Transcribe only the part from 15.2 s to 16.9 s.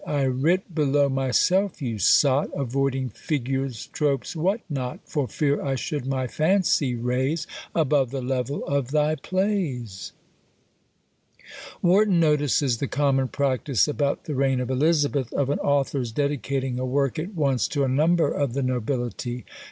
of an author's dedicating a